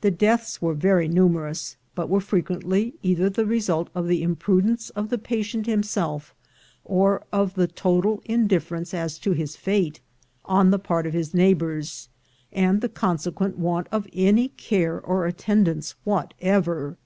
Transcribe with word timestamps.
The 0.00 0.10
deaths 0.10 0.60
were 0.60 0.74
very 0.74 1.06
numerous, 1.06 1.76
but 1.94 2.08
were 2.08 2.20
frequently 2.20 2.94
either 3.04 3.30
the 3.30 3.46
result 3.46 3.90
of 3.94 4.08
the 4.08 4.20
imprudence 4.20 4.90
of 4.90 5.08
the 5.08 5.18
patient 5.18 5.66
himself, 5.66 6.34
or 6.84 7.22
of 7.32 7.54
the 7.54 7.68
total 7.68 8.22
indifference 8.24 8.92
as 8.92 9.20
to 9.20 9.30
his 9.30 9.54
fate 9.54 10.00
on 10.44 10.72
the 10.72 10.80
part 10.80 11.06
of 11.06 11.12
his 11.12 11.32
neighbors, 11.32 12.08
and 12.52 12.80
the 12.80 12.88
consequent 12.88 13.56
want 13.56 13.86
of 13.92 14.08
any 14.12 14.48
care 14.48 15.00
or 15.00 15.26
attendance 15.26 15.94
whatever. 16.02 16.96